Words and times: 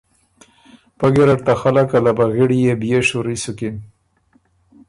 پۀ 0.97 1.07
ګیرډ 1.15 1.39
ته 1.45 1.53
خلق 1.61 1.89
ا 1.97 1.99
لبغِړيې 2.05 2.73
بئے 2.79 2.99
شوري 3.07 3.35
سُکِن 3.43 3.75